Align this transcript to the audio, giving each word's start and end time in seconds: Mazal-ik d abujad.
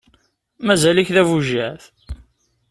Mazal-ik 0.65 1.09
d 1.15 1.17
abujad. 1.21 1.81